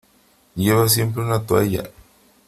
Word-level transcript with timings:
Lleva 0.55 0.89
siempre 0.89 1.21
una 1.21 1.45
toalla. 1.45 1.83